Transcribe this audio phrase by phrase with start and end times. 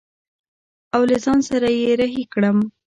[0.95, 2.57] او له ځان سره يې رهي کړم.